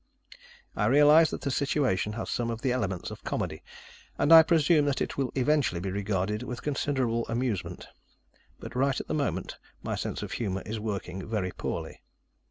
[0.75, 3.61] I realize that the situation has some of the elements of comedy,
[4.17, 7.87] and I presume that it will eventually be regarded with considerable amusement,
[8.59, 12.01] but right at the moment, my sense of humor is working very poorly.